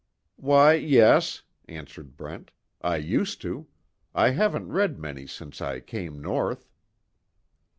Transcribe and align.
"Why 0.37 0.73
yes," 0.73 1.43
answered 1.67 2.17
Brent, 2.17 2.49
"I 2.81 2.95
used 2.97 3.39
to. 3.41 3.67
I 4.15 4.31
haven't 4.31 4.71
read 4.71 4.97
many 4.97 5.27
since 5.27 5.61
I 5.61 5.79
came 5.79 6.19
North." 6.19 6.67